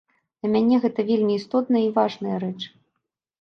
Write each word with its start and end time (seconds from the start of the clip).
Для 0.43 0.49
мане 0.53 0.79
гэта 0.85 1.05
вельмі 1.09 1.33
істотная 1.41 1.83
і 1.89 1.93
важная 1.99 2.37
рэч. 2.47 2.57